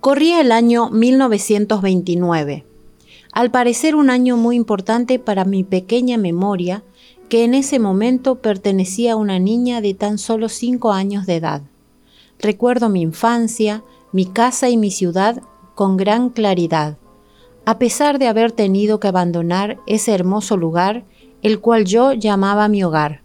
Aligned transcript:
Corría 0.00 0.40
el 0.40 0.52
año 0.52 0.90
1929, 0.90 2.64
al 3.32 3.50
parecer 3.50 3.94
un 3.94 4.10
año 4.10 4.36
muy 4.36 4.56
importante 4.56 5.18
para 5.18 5.44
mi 5.44 5.64
pequeña 5.64 6.18
memoria, 6.18 6.82
que 7.28 7.44
en 7.44 7.54
ese 7.54 7.78
momento 7.78 8.42
pertenecía 8.42 9.12
a 9.12 9.16
una 9.16 9.38
niña 9.38 9.80
de 9.80 9.94
tan 9.94 10.18
solo 10.18 10.48
cinco 10.48 10.92
años 10.92 11.24
de 11.24 11.36
edad. 11.36 11.62
Recuerdo 12.38 12.88
mi 12.88 13.00
infancia, 13.00 13.84
mi 14.12 14.26
casa 14.26 14.68
y 14.68 14.76
mi 14.76 14.90
ciudad 14.90 15.42
con 15.74 15.96
gran 15.96 16.28
claridad, 16.28 16.98
a 17.64 17.78
pesar 17.78 18.18
de 18.18 18.26
haber 18.26 18.52
tenido 18.52 19.00
que 19.00 19.08
abandonar 19.08 19.78
ese 19.86 20.12
hermoso 20.12 20.56
lugar, 20.56 21.04
el 21.42 21.60
cual 21.60 21.84
yo 21.84 22.12
llamaba 22.12 22.68
mi 22.68 22.84
hogar. 22.84 23.22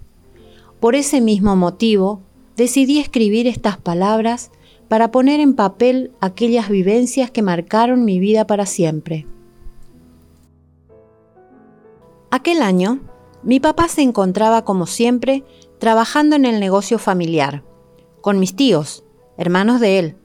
Por 0.79 0.95
ese 0.95 1.21
mismo 1.21 1.55
motivo, 1.55 2.21
decidí 2.55 2.99
escribir 2.99 3.47
estas 3.47 3.77
palabras 3.77 4.51
para 4.87 5.11
poner 5.11 5.39
en 5.39 5.53
papel 5.53 6.11
aquellas 6.21 6.69
vivencias 6.69 7.31
que 7.31 7.41
marcaron 7.41 8.05
mi 8.05 8.19
vida 8.19 8.47
para 8.47 8.65
siempre. 8.65 9.27
Aquel 12.29 12.61
año, 12.61 12.99
mi 13.43 13.59
papá 13.59 13.87
se 13.87 14.01
encontraba 14.01 14.63
como 14.63 14.85
siempre 14.85 15.43
trabajando 15.79 16.35
en 16.35 16.45
el 16.45 16.59
negocio 16.59 16.99
familiar, 16.99 17.63
con 18.21 18.39
mis 18.39 18.55
tíos, 18.55 19.03
hermanos 19.37 19.79
de 19.79 19.99
él, 19.99 20.15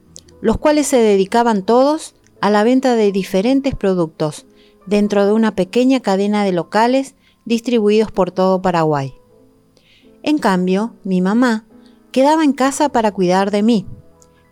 los 0.40 0.58
cuales 0.58 0.86
se 0.86 0.96
dedicaban 0.96 1.62
todos 1.62 2.14
a 2.40 2.50
la 2.50 2.64
venta 2.64 2.96
de 2.96 3.12
diferentes 3.12 3.74
productos 3.74 4.46
dentro 4.86 5.26
de 5.26 5.32
una 5.32 5.54
pequeña 5.54 6.00
cadena 6.00 6.44
de 6.44 6.52
locales 6.52 7.14
distribuidos 7.44 8.10
por 8.10 8.30
todo 8.30 8.62
Paraguay. 8.62 9.14
En 10.22 10.38
cambio, 10.38 10.94
mi 11.04 11.20
mamá 11.20 11.66
quedaba 12.10 12.44
en 12.44 12.52
casa 12.52 12.88
para 12.88 13.12
cuidar 13.12 13.50
de 13.50 13.62
mí, 13.62 13.86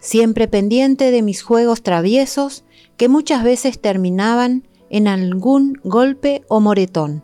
siempre 0.00 0.48
pendiente 0.48 1.10
de 1.10 1.22
mis 1.22 1.42
juegos 1.42 1.82
traviesos 1.82 2.64
que 2.96 3.09
muchas 3.09 3.45
veces 3.45 3.80
terminaban 3.80 4.66
en 4.88 5.07
algún 5.07 5.79
golpe 5.84 6.42
o 6.48 6.59
moretón. 6.59 7.23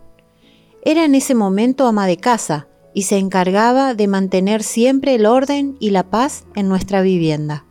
Era 0.84 1.04
en 1.04 1.16
ese 1.16 1.34
momento 1.34 1.86
ama 1.86 2.06
de 2.06 2.18
casa 2.18 2.68
y 2.94 3.02
se 3.02 3.18
encargaba 3.18 3.94
de 3.94 4.06
mantener 4.06 4.62
siempre 4.62 5.14
el 5.14 5.26
orden 5.26 5.76
y 5.80 5.90
la 5.90 6.04
paz 6.04 6.46
en 6.54 6.68
nuestra 6.68 7.02
vivienda. 7.02 7.64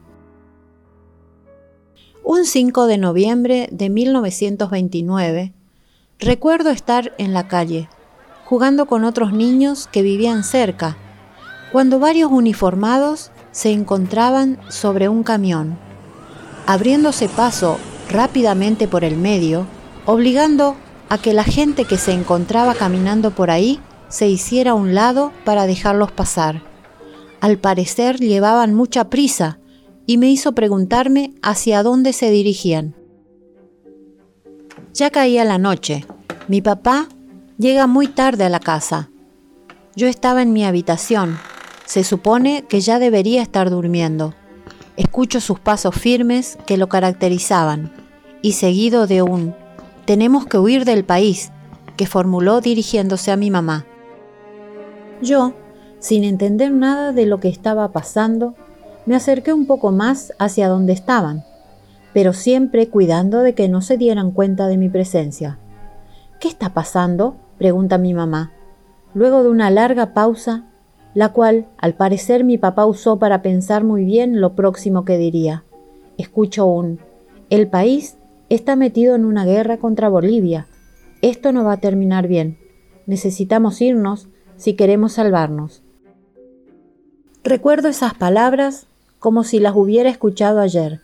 Un 2.24 2.46
5 2.46 2.88
de 2.88 2.98
noviembre 2.98 3.70
de 3.72 3.90
1929, 3.90 5.54
recuerdo 6.20 6.72
estar 6.72 7.14
en 7.18 7.34
la 7.34 7.48
calle, 7.48 7.88
jugando 8.46 8.88
con 8.88 9.04
otros 9.04 9.32
niños 9.32 9.88
que 9.88 10.02
vivían 10.02 10.44
cerca, 10.44 10.98
cuando 11.72 12.00
varios 12.00 12.32
uniformados 12.32 13.32
se 13.56 13.72
encontraban 13.72 14.60
sobre 14.68 15.08
un 15.08 15.24
camión, 15.24 15.78
abriéndose 16.66 17.30
paso 17.30 17.78
rápidamente 18.10 18.86
por 18.86 19.06
el 19.06 19.16
medio, 19.16 19.66
obligando 20.06 20.76
a 21.08 21.18
que 21.18 21.34
la 21.34 21.46
gente 21.46 21.86
que 21.86 21.96
se 21.96 22.12
encontraba 22.12 22.76
caminando 22.76 23.32
por 23.32 23.50
ahí 23.52 23.80
se 24.10 24.28
hiciera 24.28 24.72
a 24.72 24.74
un 24.74 24.94
lado 24.94 25.32
para 25.46 25.68
dejarlos 25.68 26.12
pasar. 26.12 26.64
Al 27.40 27.58
parecer 27.58 28.20
llevaban 28.20 28.74
mucha 28.74 29.10
prisa 29.10 29.58
y 30.06 30.18
me 30.18 30.30
hizo 30.30 30.52
preguntarme 30.52 31.34
hacia 31.42 31.82
dónde 31.82 32.12
se 32.12 32.32
dirigían. 32.32 32.94
Ya 34.94 35.12
caía 35.12 35.46
la 35.46 35.60
noche. 35.60 36.06
Mi 36.50 36.62
papá 36.62 37.08
llega 37.58 37.88
muy 37.88 38.08
tarde 38.08 38.44
a 38.44 38.50
la 38.50 38.60
casa. 38.60 39.10
Yo 39.96 40.08
estaba 40.08 40.42
en 40.42 40.52
mi 40.52 40.66
habitación, 40.66 41.38
se 41.86 42.04
supone 42.04 42.64
que 42.64 42.82
ya 42.82 43.00
debería 43.00 43.42
estar 43.42 43.70
durmiendo. 43.70 44.34
Escucho 44.98 45.40
sus 45.40 45.60
pasos 45.60 45.96
firmes 45.96 46.58
que 46.66 46.78
lo 46.78 46.90
caracterizaban 46.90 47.92
y 48.42 48.54
seguido 48.54 49.08
de 49.08 49.22
un 49.22 49.56
tenemos 50.06 50.46
que 50.46 50.58
huir 50.58 50.86
del 50.86 51.04
país 51.04 51.52
que 51.98 52.06
formuló 52.06 52.62
dirigiéndose 52.62 53.32
a 53.32 53.38
mi 53.38 53.50
mamá. 53.50 53.86
Yo, 55.22 55.54
sin 56.00 56.24
entender 56.24 56.72
nada 56.72 57.12
de 57.12 57.26
lo 57.26 57.40
que 57.40 57.50
estaba 57.50 57.92
pasando, 57.92 58.56
me 59.06 59.16
acerqué 59.16 59.54
un 59.54 59.66
poco 59.66 59.92
más 59.92 60.34
hacia 60.40 60.68
donde 60.68 60.94
estaban, 60.94 61.44
pero 62.14 62.34
siempre 62.34 62.90
cuidando 62.90 63.40
de 63.40 63.56
que 63.56 63.68
no 63.68 63.82
se 63.82 63.98
dieran 63.98 64.32
cuenta 64.32 64.68
de 64.68 64.78
mi 64.78 64.90
presencia. 64.90 65.58
¿Qué 66.40 66.48
está 66.48 66.74
pasando? 66.74 67.38
pregunta 67.58 67.98
mi 67.98 68.14
mamá. 68.14 68.52
Luego 69.14 69.44
de 69.44 69.50
una 69.50 69.70
larga 69.70 70.14
pausa, 70.14 70.66
la 71.16 71.30
cual 71.30 71.66
al 71.78 71.96
parecer 71.96 72.44
mi 72.44 72.60
papá 72.60 72.86
usó 72.86 73.18
para 73.18 73.42
pensar 73.42 73.84
muy 73.84 74.06
bien 74.06 74.42
lo 74.42 74.54
próximo 74.54 75.06
que 75.06 75.18
diría. 75.18 75.64
Escucho 76.18 76.68
un, 76.68 77.00
el 77.50 77.68
país 77.68 78.18
está 78.50 78.76
metido 78.76 79.16
en 79.16 79.26
una 79.26 79.46
guerra 79.46 79.78
contra 79.78 80.10
Bolivia. 80.10 80.68
Esto 81.22 81.52
no 81.52 81.64
va 81.64 81.74
a 81.74 81.80
terminar 81.80 82.28
bien. 82.28 82.60
Necesitamos 83.08 83.82
irnos 83.82 84.28
si 84.58 84.76
queremos 84.76 85.14
salvarnos. 85.14 85.82
Recuerdo 87.44 87.88
esas 87.88 88.14
palabras 88.14 88.88
como 89.20 89.44
si 89.44 89.60
las 89.60 89.76
hubiera 89.76 90.10
escuchado 90.10 90.60
ayer. 90.60 91.02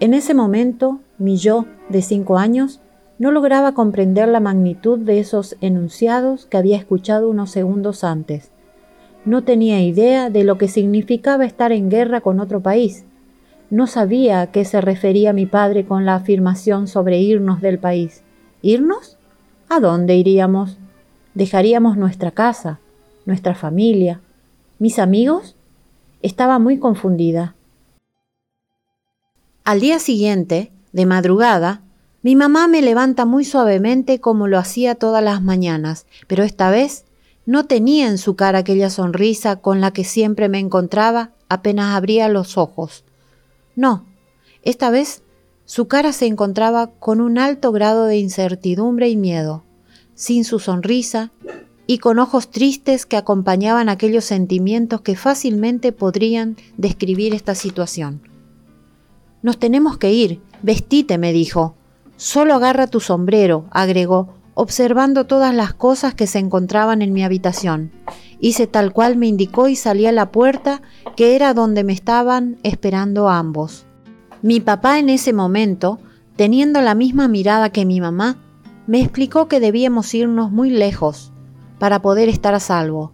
En 0.00 0.14
ese 0.14 0.32
momento, 0.32 1.00
mi 1.18 1.36
yo 1.36 1.66
de 1.88 2.02
cinco 2.02 2.38
años 2.38 2.80
no 3.18 3.30
lograba 3.32 3.74
comprender 3.74 4.28
la 4.28 4.40
magnitud 4.40 4.98
de 4.98 5.18
esos 5.18 5.56
enunciados 5.60 6.46
que 6.46 6.56
había 6.56 6.76
escuchado 6.76 7.28
unos 7.28 7.50
segundos 7.50 8.04
antes. 8.04 8.52
No 9.28 9.44
tenía 9.44 9.82
idea 9.82 10.30
de 10.30 10.42
lo 10.42 10.56
que 10.56 10.68
significaba 10.68 11.44
estar 11.44 11.70
en 11.70 11.90
guerra 11.90 12.22
con 12.22 12.40
otro 12.40 12.62
país. 12.62 13.04
No 13.68 13.86
sabía 13.86 14.40
a 14.40 14.50
qué 14.50 14.64
se 14.64 14.80
refería 14.80 15.34
mi 15.34 15.44
padre 15.44 15.84
con 15.84 16.06
la 16.06 16.14
afirmación 16.14 16.88
sobre 16.88 17.18
irnos 17.18 17.60
del 17.60 17.78
país. 17.78 18.22
¿Irnos? 18.62 19.18
¿A 19.68 19.80
dónde 19.80 20.16
iríamos? 20.16 20.78
¿Dejaríamos 21.34 21.98
nuestra 21.98 22.30
casa, 22.30 22.80
nuestra 23.26 23.54
familia, 23.54 24.22
mis 24.78 24.98
amigos? 24.98 25.56
Estaba 26.22 26.58
muy 26.58 26.78
confundida. 26.78 27.54
Al 29.62 29.80
día 29.80 29.98
siguiente, 29.98 30.72
de 30.92 31.04
madrugada, 31.04 31.82
mi 32.22 32.34
mamá 32.34 32.66
me 32.66 32.80
levanta 32.80 33.26
muy 33.26 33.44
suavemente 33.44 34.20
como 34.22 34.48
lo 34.48 34.58
hacía 34.58 34.94
todas 34.94 35.22
las 35.22 35.42
mañanas, 35.42 36.06
pero 36.28 36.44
esta 36.44 36.70
vez 36.70 37.04
no 37.48 37.64
tenía 37.64 38.08
en 38.08 38.18
su 38.18 38.36
cara 38.36 38.58
aquella 38.58 38.90
sonrisa 38.90 39.56
con 39.56 39.80
la 39.80 39.90
que 39.90 40.04
siempre 40.04 40.50
me 40.50 40.58
encontraba 40.58 41.30
apenas 41.48 41.96
abría 41.96 42.28
los 42.28 42.58
ojos. 42.58 43.04
No, 43.74 44.04
esta 44.64 44.90
vez 44.90 45.22
su 45.64 45.88
cara 45.88 46.12
se 46.12 46.26
encontraba 46.26 46.90
con 46.98 47.22
un 47.22 47.38
alto 47.38 47.72
grado 47.72 48.04
de 48.04 48.18
incertidumbre 48.18 49.08
y 49.08 49.16
miedo, 49.16 49.64
sin 50.14 50.44
su 50.44 50.58
sonrisa 50.58 51.32
y 51.86 52.00
con 52.00 52.18
ojos 52.18 52.50
tristes 52.50 53.06
que 53.06 53.16
acompañaban 53.16 53.88
aquellos 53.88 54.26
sentimientos 54.26 55.00
que 55.00 55.16
fácilmente 55.16 55.92
podrían 55.92 56.58
describir 56.76 57.34
esta 57.34 57.54
situación. 57.54 58.20
Nos 59.40 59.58
tenemos 59.58 59.96
que 59.96 60.12
ir, 60.12 60.42
vestite, 60.60 61.16
me 61.16 61.32
dijo. 61.32 61.76
Solo 62.18 62.52
agarra 62.52 62.88
tu 62.88 63.00
sombrero, 63.00 63.64
agregó, 63.70 64.34
observando 64.60 65.24
todas 65.24 65.54
las 65.54 65.72
cosas 65.72 66.14
que 66.16 66.26
se 66.26 66.40
encontraban 66.40 67.00
en 67.00 67.12
mi 67.12 67.22
habitación. 67.22 67.92
Hice 68.40 68.66
tal 68.66 68.92
cual 68.92 69.16
me 69.16 69.28
indicó 69.28 69.68
y 69.68 69.76
salí 69.76 70.04
a 70.06 70.10
la 70.10 70.32
puerta, 70.32 70.82
que 71.14 71.36
era 71.36 71.54
donde 71.54 71.84
me 71.84 71.92
estaban 71.92 72.58
esperando 72.64 73.28
ambos. 73.28 73.86
Mi 74.42 74.58
papá 74.58 74.98
en 74.98 75.10
ese 75.10 75.32
momento, 75.32 76.00
teniendo 76.34 76.80
la 76.80 76.96
misma 76.96 77.28
mirada 77.28 77.70
que 77.70 77.84
mi 77.84 78.00
mamá, 78.00 78.36
me 78.88 79.00
explicó 79.00 79.46
que 79.46 79.60
debíamos 79.60 80.12
irnos 80.12 80.50
muy 80.50 80.70
lejos 80.70 81.32
para 81.78 82.02
poder 82.02 82.28
estar 82.28 82.52
a 82.52 82.60
salvo. 82.60 83.12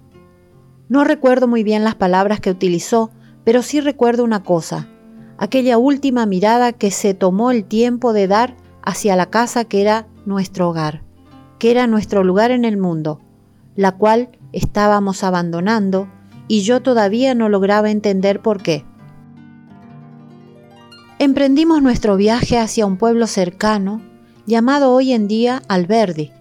No 0.88 1.04
recuerdo 1.04 1.46
muy 1.46 1.62
bien 1.62 1.84
las 1.84 1.94
palabras 1.94 2.40
que 2.40 2.52
utilizó, 2.52 3.10
pero 3.44 3.60
sí 3.60 3.82
recuerdo 3.82 4.24
una 4.24 4.42
cosa, 4.42 4.88
aquella 5.36 5.76
última 5.76 6.24
mirada 6.24 6.72
que 6.72 6.90
se 6.90 7.12
tomó 7.12 7.50
el 7.50 7.66
tiempo 7.66 8.14
de 8.14 8.28
dar 8.28 8.56
hacia 8.82 9.14
la 9.14 9.26
casa 9.26 9.66
que 9.66 9.82
era 9.82 10.06
nuestro 10.24 10.70
hogar 10.70 11.04
que 11.64 11.70
era 11.70 11.86
nuestro 11.86 12.24
lugar 12.24 12.50
en 12.50 12.66
el 12.66 12.76
mundo, 12.76 13.22
la 13.74 13.92
cual 13.92 14.28
estábamos 14.52 15.24
abandonando 15.24 16.08
y 16.46 16.60
yo 16.60 16.82
todavía 16.82 17.34
no 17.34 17.48
lograba 17.48 17.90
entender 17.90 18.42
por 18.42 18.62
qué. 18.62 18.84
Emprendimos 21.18 21.80
nuestro 21.80 22.18
viaje 22.18 22.58
hacia 22.58 22.84
un 22.84 22.98
pueblo 22.98 23.26
cercano 23.26 24.02
llamado 24.44 24.92
hoy 24.92 25.14
en 25.14 25.26
día 25.26 25.62
Alberdi, 25.66 26.32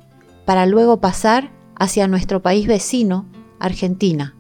para 0.43 0.65
luego 0.65 0.99
pasar 0.99 1.51
hacia 1.77 2.09
nuestro 2.09 2.41
país 2.41 2.67
vecino, 2.67 3.25
Argentina. 3.59 4.35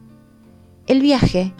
El 0.85 0.99
viaje 0.99 1.53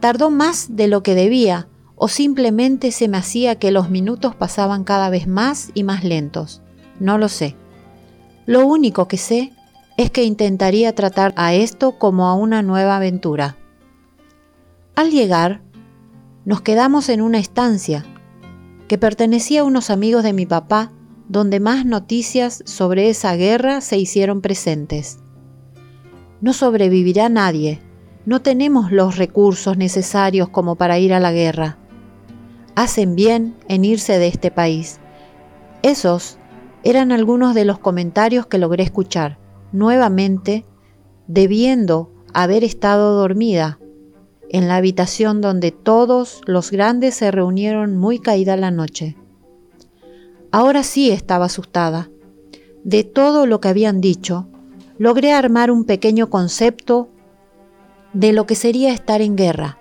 tardó 0.00 0.30
más 0.30 0.74
de 0.74 0.88
lo 0.88 1.02
que 1.02 1.14
debía 1.14 1.68
o 1.96 2.08
simplemente 2.08 2.92
se 2.92 3.08
me 3.08 3.18
hacía 3.18 3.56
que 3.56 3.72
los 3.72 3.90
minutos 3.90 4.34
pasaban 4.34 4.84
cada 4.84 5.10
vez 5.10 5.26
más 5.26 5.70
y 5.74 5.84
más 5.84 6.02
lentos. 6.02 6.62
No 6.98 7.18
lo 7.18 7.28
sé. 7.28 7.58
Lo 8.50 8.66
único 8.66 9.06
que 9.06 9.16
sé 9.16 9.52
es 9.96 10.10
que 10.10 10.24
intentaría 10.24 10.92
tratar 10.92 11.32
a 11.36 11.54
esto 11.54 12.00
como 12.00 12.26
a 12.26 12.34
una 12.34 12.62
nueva 12.62 12.96
aventura. 12.96 13.56
Al 14.96 15.12
llegar, 15.12 15.62
nos 16.44 16.60
quedamos 16.60 17.10
en 17.10 17.20
una 17.20 17.38
estancia 17.38 18.04
que 18.88 18.98
pertenecía 18.98 19.60
a 19.60 19.64
unos 19.64 19.88
amigos 19.88 20.24
de 20.24 20.32
mi 20.32 20.46
papá, 20.46 20.90
donde 21.28 21.60
más 21.60 21.86
noticias 21.86 22.64
sobre 22.66 23.08
esa 23.08 23.36
guerra 23.36 23.80
se 23.80 23.98
hicieron 23.98 24.40
presentes. 24.40 25.20
No 26.40 26.52
sobrevivirá 26.52 27.28
nadie, 27.28 27.80
no 28.26 28.42
tenemos 28.42 28.90
los 28.90 29.16
recursos 29.16 29.76
necesarios 29.76 30.48
como 30.48 30.74
para 30.74 30.98
ir 30.98 31.14
a 31.14 31.20
la 31.20 31.30
guerra. 31.30 31.78
Hacen 32.74 33.14
bien 33.14 33.54
en 33.68 33.84
irse 33.84 34.18
de 34.18 34.26
este 34.26 34.50
país. 34.50 34.98
Esos 35.84 36.39
eran 36.82 37.12
algunos 37.12 37.54
de 37.54 37.64
los 37.64 37.78
comentarios 37.78 38.46
que 38.46 38.58
logré 38.58 38.84
escuchar, 38.84 39.38
nuevamente, 39.72 40.64
debiendo 41.26 42.10
haber 42.32 42.64
estado 42.64 43.14
dormida 43.14 43.78
en 44.48 44.66
la 44.66 44.76
habitación 44.76 45.40
donde 45.40 45.70
todos 45.70 46.40
los 46.46 46.70
grandes 46.70 47.14
se 47.14 47.30
reunieron 47.30 47.96
muy 47.96 48.18
caída 48.18 48.56
la 48.56 48.70
noche. 48.70 49.16
Ahora 50.50 50.82
sí 50.82 51.10
estaba 51.10 51.46
asustada. 51.46 52.10
De 52.82 53.04
todo 53.04 53.46
lo 53.46 53.60
que 53.60 53.68
habían 53.68 54.00
dicho, 54.00 54.48
logré 54.98 55.32
armar 55.32 55.70
un 55.70 55.84
pequeño 55.84 56.30
concepto 56.30 57.08
de 58.12 58.32
lo 58.32 58.46
que 58.46 58.56
sería 58.56 58.92
estar 58.92 59.20
en 59.20 59.36
guerra. 59.36 59.78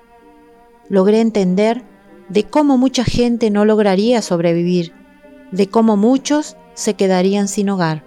Logré 0.88 1.22
entender 1.22 1.84
de 2.30 2.44
cómo 2.44 2.78
mucha 2.78 3.04
gente 3.04 3.50
no 3.50 3.66
lograría 3.66 4.22
sobrevivir, 4.22 4.94
de 5.52 5.68
cómo 5.68 5.98
muchos 5.98 6.56
se 6.80 6.94
quedarían 6.94 7.50
sin 7.50 7.70
hogar. 7.70 8.06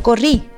Corrí, 0.00 0.48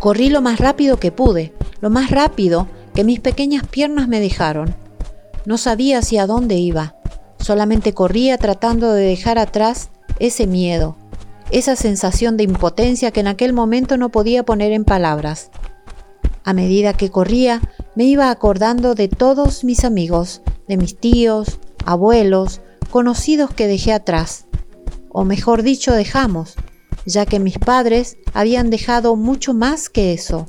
corrí 0.00 0.30
lo 0.30 0.42
más 0.42 0.58
rápido 0.58 0.98
que 0.98 1.12
pude, 1.12 1.54
lo 1.80 1.90
más 1.90 2.10
rápido 2.10 2.66
que 2.92 3.04
mis 3.04 3.20
pequeñas 3.20 3.64
piernas 3.68 4.08
me 4.08 4.18
dejaron. 4.18 4.74
No 5.46 5.58
sabía 5.58 5.98
hacia 5.98 6.26
dónde 6.26 6.56
iba, 6.56 6.96
solamente 7.38 7.94
corría 7.94 8.36
tratando 8.36 8.92
de 8.92 9.04
dejar 9.04 9.38
atrás 9.38 9.90
ese 10.18 10.48
miedo, 10.48 10.96
esa 11.52 11.76
sensación 11.76 12.36
de 12.36 12.42
impotencia 12.42 13.12
que 13.12 13.20
en 13.20 13.28
aquel 13.28 13.52
momento 13.52 13.96
no 13.96 14.08
podía 14.08 14.42
poner 14.42 14.72
en 14.72 14.84
palabras. 14.84 15.52
A 16.42 16.52
medida 16.52 16.94
que 16.94 17.10
corría, 17.10 17.60
me 17.94 18.04
iba 18.06 18.28
acordando 18.28 18.96
de 18.96 19.06
todos 19.06 19.62
mis 19.62 19.84
amigos, 19.84 20.42
de 20.66 20.76
mis 20.78 20.98
tíos, 20.98 21.60
abuelos, 21.84 22.60
conocidos 22.90 23.52
que 23.52 23.68
dejé 23.68 23.92
atrás, 23.92 24.46
o 25.16 25.24
mejor 25.24 25.62
dicho, 25.62 25.92
dejamos, 25.92 26.56
ya 27.06 27.24
que 27.24 27.38
mis 27.38 27.56
padres 27.56 28.18
habían 28.34 28.68
dejado 28.68 29.14
mucho 29.14 29.54
más 29.54 29.88
que 29.88 30.12
eso. 30.12 30.48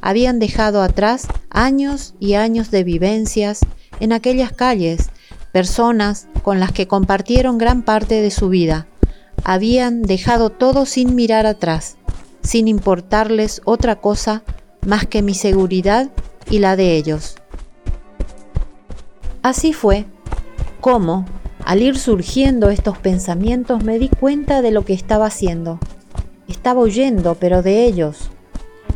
Habían 0.00 0.40
dejado 0.40 0.82
atrás 0.82 1.28
años 1.50 2.14
y 2.18 2.34
años 2.34 2.72
de 2.72 2.82
vivencias 2.82 3.60
en 4.00 4.12
aquellas 4.12 4.50
calles, 4.50 5.10
personas 5.52 6.26
con 6.42 6.58
las 6.58 6.72
que 6.72 6.88
compartieron 6.88 7.58
gran 7.58 7.82
parte 7.82 8.20
de 8.20 8.32
su 8.32 8.48
vida. 8.48 8.88
Habían 9.44 10.02
dejado 10.02 10.50
todo 10.50 10.84
sin 10.84 11.14
mirar 11.14 11.46
atrás, 11.46 11.96
sin 12.42 12.66
importarles 12.66 13.62
otra 13.64 14.00
cosa 14.00 14.42
más 14.84 15.06
que 15.06 15.22
mi 15.22 15.34
seguridad 15.34 16.10
y 16.50 16.58
la 16.58 16.74
de 16.74 16.96
ellos. 16.96 17.36
Así 19.42 19.72
fue 19.72 20.06
como, 20.80 21.24
al 21.64 21.82
ir 21.82 21.98
surgiendo 21.98 22.70
estos 22.70 22.98
pensamientos, 22.98 23.82
me 23.84 23.98
di 23.98 24.08
cuenta 24.08 24.62
de 24.62 24.70
lo 24.70 24.84
que 24.84 24.92
estaba 24.92 25.26
haciendo. 25.26 25.78
Estaba 26.48 26.80
huyendo, 26.80 27.36
pero 27.38 27.62
de 27.62 27.84
ellos. 27.84 28.30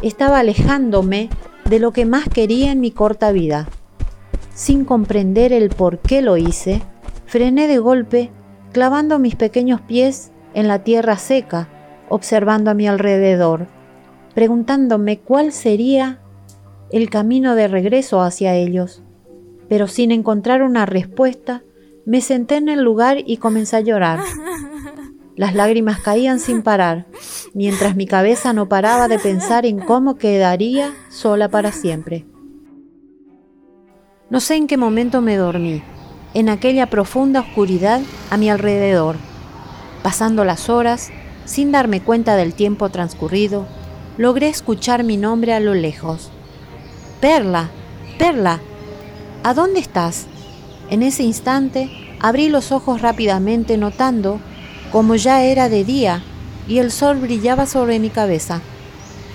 Estaba 0.02 0.40
alejándome 0.40 1.30
de 1.64 1.78
lo 1.78 1.92
que 1.92 2.06
más 2.06 2.28
quería 2.28 2.72
en 2.72 2.80
mi 2.80 2.90
corta 2.90 3.32
vida. 3.32 3.68
Sin 4.54 4.84
comprender 4.84 5.52
el 5.52 5.70
por 5.70 5.98
qué 5.98 6.22
lo 6.22 6.36
hice, 6.36 6.82
frené 7.26 7.68
de 7.68 7.78
golpe, 7.78 8.30
clavando 8.72 9.18
mis 9.18 9.36
pequeños 9.36 9.80
pies 9.80 10.32
en 10.54 10.68
la 10.68 10.84
tierra 10.84 11.16
seca, 11.16 11.68
observando 12.08 12.70
a 12.70 12.74
mi 12.74 12.86
alrededor 12.86 13.68
preguntándome 14.36 15.20
cuál 15.20 15.50
sería 15.50 16.20
el 16.90 17.08
camino 17.08 17.54
de 17.54 17.68
regreso 17.68 18.20
hacia 18.20 18.54
ellos. 18.54 19.02
Pero 19.66 19.88
sin 19.88 20.10
encontrar 20.10 20.62
una 20.62 20.84
respuesta, 20.84 21.62
me 22.06 22.20
senté 22.20 22.56
en 22.56 22.68
el 22.68 22.82
lugar 22.82 23.18
y 23.26 23.36
comencé 23.36 23.76
a 23.76 23.80
llorar. 23.80 24.20
Las 25.34 25.54
lágrimas 25.54 26.00
caían 26.00 26.40
sin 26.40 26.62
parar, 26.62 27.04
mientras 27.52 27.96
mi 27.96 28.06
cabeza 28.06 28.54
no 28.54 28.68
paraba 28.68 29.08
de 29.08 29.18
pensar 29.18 29.66
en 29.66 29.80
cómo 29.80 30.16
quedaría 30.16 30.94
sola 31.10 31.50
para 31.50 31.72
siempre. 31.72 32.24
No 34.30 34.40
sé 34.40 34.54
en 34.54 34.66
qué 34.66 34.76
momento 34.76 35.20
me 35.20 35.36
dormí, 35.36 35.82
en 36.32 36.48
aquella 36.48 36.86
profunda 36.86 37.40
oscuridad 37.40 38.00
a 38.30 38.36
mi 38.36 38.48
alrededor, 38.48 39.16
pasando 40.02 40.44
las 40.44 40.70
horas 40.70 41.10
sin 41.44 41.70
darme 41.70 42.00
cuenta 42.00 42.36
del 42.36 42.54
tiempo 42.54 42.88
transcurrido 42.88 43.66
logré 44.16 44.48
escuchar 44.48 45.04
mi 45.04 45.16
nombre 45.16 45.52
a 45.52 45.60
lo 45.60 45.74
lejos. 45.74 46.30
Perla, 47.20 47.68
Perla, 48.18 48.60
¿a 49.42 49.54
dónde 49.54 49.80
estás? 49.80 50.26
En 50.90 51.02
ese 51.02 51.22
instante 51.22 51.90
abrí 52.20 52.48
los 52.48 52.72
ojos 52.72 53.02
rápidamente 53.02 53.76
notando 53.76 54.40
como 54.92 55.16
ya 55.16 55.42
era 55.42 55.68
de 55.68 55.84
día 55.84 56.22
y 56.68 56.78
el 56.78 56.90
sol 56.90 57.18
brillaba 57.18 57.66
sobre 57.66 57.98
mi 57.98 58.10
cabeza. 58.10 58.60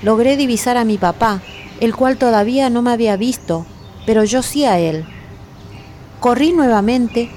Logré 0.01 0.37
divisar 0.37 0.77
a 0.77 0.85
mi 0.85 0.97
papá, 0.97 1.41
el 1.79 1.95
cual 1.95 2.17
todavía 2.17 2.69
no 2.69 2.81
me 2.81 2.91
había 2.91 3.17
visto, 3.17 3.65
pero 4.05 4.23
yo 4.23 4.41
sí 4.41 4.65
a 4.65 4.79
él. 4.79 5.05
Corrí 6.19 6.53
nuevamente, 6.53 7.29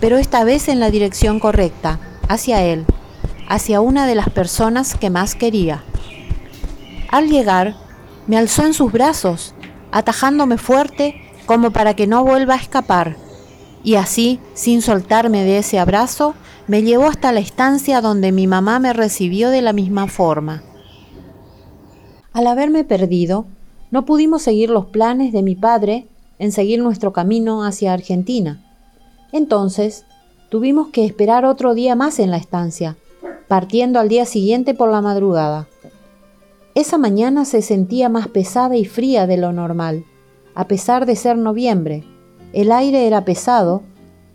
pero 0.00 0.16
esta 0.16 0.44
vez 0.44 0.68
en 0.68 0.80
la 0.80 0.90
dirección 0.90 1.40
correcta, 1.40 1.98
hacia 2.28 2.62
él, 2.62 2.84
hacia 3.48 3.80
una 3.80 4.06
de 4.06 4.14
las 4.14 4.30
personas 4.30 4.94
que 4.94 5.10
más 5.10 5.34
quería. 5.34 5.82
Al 7.10 7.28
llegar, 7.28 7.76
me 8.26 8.36
alzó 8.36 8.64
en 8.64 8.74
sus 8.74 8.92
brazos, 8.92 9.54
atajándome 9.90 10.58
fuerte 10.58 11.22
como 11.46 11.70
para 11.70 11.94
que 11.94 12.06
no 12.06 12.24
vuelva 12.24 12.54
a 12.54 12.58
escapar, 12.58 13.16
y 13.82 13.94
así, 13.94 14.40
sin 14.54 14.82
soltarme 14.82 15.44
de 15.44 15.58
ese 15.58 15.78
abrazo, 15.78 16.34
me 16.66 16.82
llevó 16.82 17.06
hasta 17.06 17.32
la 17.32 17.40
estancia 17.40 18.00
donde 18.00 18.32
mi 18.32 18.46
mamá 18.46 18.78
me 18.78 18.92
recibió 18.92 19.50
de 19.50 19.62
la 19.62 19.72
misma 19.72 20.06
forma. 20.06 20.62
Al 22.32 22.46
haberme 22.46 22.84
perdido, 22.84 23.46
no 23.90 24.04
pudimos 24.04 24.42
seguir 24.42 24.70
los 24.70 24.86
planes 24.86 25.32
de 25.32 25.42
mi 25.42 25.54
padre 25.54 26.06
en 26.38 26.52
seguir 26.52 26.80
nuestro 26.80 27.12
camino 27.12 27.64
hacia 27.64 27.92
Argentina. 27.92 28.62
Entonces, 29.32 30.04
tuvimos 30.50 30.88
que 30.88 31.04
esperar 31.04 31.44
otro 31.44 31.74
día 31.74 31.94
más 31.94 32.18
en 32.18 32.30
la 32.30 32.36
estancia, 32.36 32.96
partiendo 33.48 33.98
al 33.98 34.08
día 34.08 34.26
siguiente 34.26 34.74
por 34.74 34.90
la 34.90 35.00
madrugada. 35.00 35.68
Esa 36.74 36.98
mañana 36.98 37.44
se 37.44 37.62
sentía 37.62 38.08
más 38.08 38.28
pesada 38.28 38.76
y 38.76 38.84
fría 38.84 39.26
de 39.26 39.36
lo 39.36 39.52
normal, 39.52 40.04
a 40.54 40.68
pesar 40.68 41.06
de 41.06 41.16
ser 41.16 41.36
noviembre. 41.36 42.04
El 42.52 42.72
aire 42.72 43.06
era 43.06 43.24
pesado, 43.24 43.82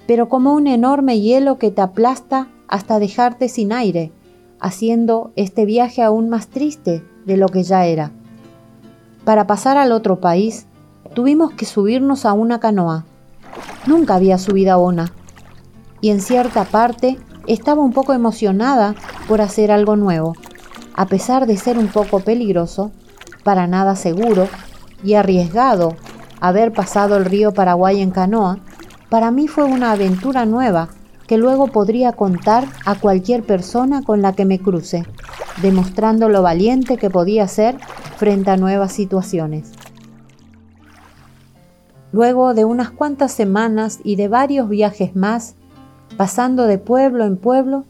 pero 0.07 0.29
como 0.29 0.53
un 0.53 0.67
enorme 0.67 1.19
hielo 1.19 1.57
que 1.57 1.71
te 1.71 1.81
aplasta 1.81 2.47
hasta 2.67 2.99
dejarte 2.99 3.49
sin 3.49 3.71
aire, 3.73 4.11
haciendo 4.59 5.31
este 5.35 5.65
viaje 5.65 6.01
aún 6.01 6.29
más 6.29 6.47
triste 6.47 7.03
de 7.25 7.37
lo 7.37 7.47
que 7.47 7.63
ya 7.63 7.85
era. 7.85 8.11
Para 9.23 9.47
pasar 9.47 9.77
al 9.77 9.91
otro 9.91 10.19
país, 10.19 10.67
tuvimos 11.13 11.51
que 11.51 11.65
subirnos 11.65 12.25
a 12.25 12.33
una 12.33 12.59
canoa. 12.59 13.05
Nunca 13.87 14.15
había 14.15 14.37
subido 14.37 14.73
a 14.73 14.77
una, 14.77 15.13
y 16.01 16.09
en 16.09 16.21
cierta 16.21 16.65
parte 16.65 17.17
estaba 17.47 17.81
un 17.81 17.93
poco 17.93 18.13
emocionada 18.13 18.95
por 19.27 19.41
hacer 19.41 19.71
algo 19.71 19.95
nuevo 19.95 20.33
a 20.95 21.07
pesar 21.07 21.47
de 21.47 21.57
ser 21.57 21.77
un 21.77 21.87
poco 21.87 22.19
peligroso, 22.19 22.91
para 23.43 23.67
nada 23.67 23.95
seguro 23.95 24.47
y 25.03 25.15
arriesgado 25.15 25.95
haber 26.43 26.73
pasado 26.73 27.15
el 27.15 27.23
río 27.23 27.53
Paraguay 27.53 28.01
en 28.01 28.11
canoa, 28.11 28.57
para 29.07 29.31
mí 29.31 29.47
fue 29.47 29.63
una 29.63 29.93
aventura 29.93 30.45
nueva 30.45 30.89
que 31.25 31.37
luego 31.37 31.67
podría 31.67 32.11
contar 32.11 32.65
a 32.85 32.95
cualquier 32.95 33.43
persona 33.43 34.01
con 34.03 34.21
la 34.21 34.33
que 34.33 34.43
me 34.43 34.59
cruce, 34.59 35.05
demostrando 35.61 36.27
lo 36.27 36.41
valiente 36.41 36.97
que 36.97 37.09
podía 37.09 37.47
ser 37.47 37.77
frente 38.17 38.51
a 38.51 38.57
nuevas 38.57 38.91
situaciones. 38.91 39.71
Luego 42.11 42.53
de 42.53 42.65
unas 42.65 42.91
cuantas 42.91 43.31
semanas 43.31 44.01
y 44.03 44.17
de 44.17 44.27
varios 44.27 44.67
viajes 44.67 45.15
más, 45.15 45.55
pasando 46.17 46.65
de 46.65 46.77
pueblo 46.77 47.23
en 47.23 47.37
pueblo, 47.37 47.85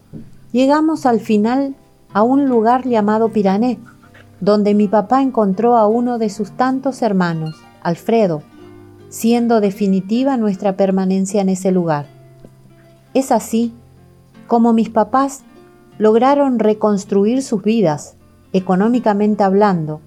llegamos 0.51 1.07
al 1.07 1.22
final 1.22 1.75
a 2.13 2.22
un 2.22 2.45
lugar 2.45 2.88
llamado 2.88 3.29
Pirané, 3.29 3.79
donde 4.41 4.75
mi 4.75 4.88
papá 4.88 5.24
encontró 5.24 5.75
a 5.75 5.88
uno 5.88 6.19
de 6.19 6.29
sus 6.29 6.51
tantos 6.51 7.01
hermanos, 7.01 7.55
Alfredo, 7.83 8.41
siendo 9.09 9.61
definitiva 9.61 10.37
nuestra 10.37 10.75
permanencia 10.75 11.41
en 11.41 11.49
ese 11.49 11.71
lugar. 11.71 12.07
Es 13.13 13.31
así 13.31 13.73
como 14.47 14.73
mis 14.73 14.89
papás 14.89 15.43
lograron 15.97 16.59
reconstruir 16.59 17.43
sus 17.43 17.61
vidas, 17.63 18.15
económicamente 18.53 19.43
hablando, 19.43 20.01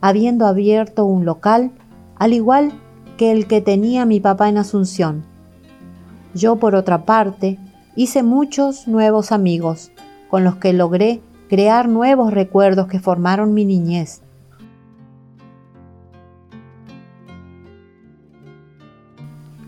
habiendo 0.00 0.46
abierto 0.46 1.04
un 1.04 1.24
local, 1.24 1.72
al 2.16 2.32
igual 2.32 2.72
que 3.16 3.32
el 3.32 3.46
que 3.46 3.60
tenía 3.60 4.06
mi 4.06 4.20
papá 4.20 4.48
en 4.48 4.58
Asunción. 4.58 5.24
Yo, 6.34 6.56
por 6.56 6.74
otra 6.74 7.04
parte, 7.04 7.58
hice 7.96 8.22
muchos 8.22 8.86
nuevos 8.86 9.32
amigos, 9.32 9.90
con 10.28 10.44
los 10.44 10.56
que 10.56 10.72
logré 10.72 11.20
crear 11.48 11.88
nuevos 11.88 12.32
recuerdos 12.32 12.86
que 12.86 13.00
formaron 13.00 13.52
mi 13.52 13.64
niñez. 13.64 14.22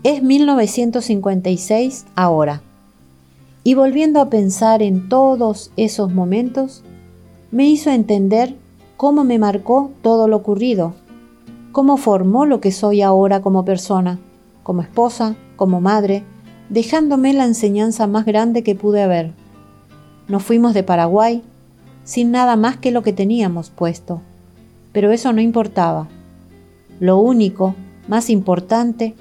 Es 0.03 0.21
1956 0.21 2.07
ahora. 2.15 2.61
Y 3.63 3.73
volviendo 3.75 4.19
a 4.19 4.29
pensar 4.29 4.81
en 4.81 5.07
todos 5.07 5.71
esos 5.77 6.13
momentos, 6.13 6.83
me 7.51 7.69
hizo 7.69 7.89
entender 7.89 8.57
cómo 8.97 9.23
me 9.23 9.39
marcó 9.39 9.91
todo 10.01 10.27
lo 10.27 10.35
ocurrido, 10.35 10.93
cómo 11.71 11.95
formó 11.95 12.45
lo 12.45 12.59
que 12.59 12.73
soy 12.73 13.01
ahora 13.01 13.41
como 13.41 13.63
persona, 13.63 14.19
como 14.61 14.81
esposa, 14.81 15.37
como 15.55 15.79
madre, 15.79 16.25
dejándome 16.67 17.31
la 17.31 17.45
enseñanza 17.45 18.05
más 18.05 18.25
grande 18.25 18.61
que 18.61 18.75
pude 18.75 19.03
haber. 19.03 19.31
Nos 20.27 20.43
fuimos 20.43 20.73
de 20.73 20.83
Paraguay 20.83 21.43
sin 22.03 22.29
nada 22.31 22.57
más 22.57 22.75
que 22.75 22.91
lo 22.91 23.03
que 23.03 23.13
teníamos 23.13 23.69
puesto, 23.69 24.21
pero 24.91 25.13
eso 25.13 25.31
no 25.31 25.39
importaba. 25.39 26.09
Lo 26.99 27.19
único, 27.19 27.73
más 28.09 28.29
importante, 28.29 29.15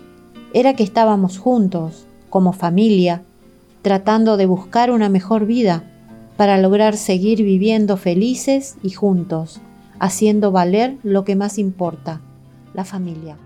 era 0.54 0.74
que 0.74 0.82
estábamos 0.82 1.38
juntos, 1.38 2.06
como 2.30 2.52
familia, 2.52 3.22
tratando 3.82 4.36
de 4.36 4.46
buscar 4.46 4.90
una 4.90 5.08
mejor 5.08 5.46
vida 5.46 5.84
para 6.36 6.58
lograr 6.58 6.96
seguir 6.96 7.42
viviendo 7.42 7.96
felices 7.96 8.76
y 8.82 8.90
juntos, 8.90 9.60
haciendo 9.98 10.50
valer 10.50 10.96
lo 11.02 11.24
que 11.24 11.36
más 11.36 11.58
importa, 11.58 12.20
la 12.74 12.84
familia. 12.84 13.36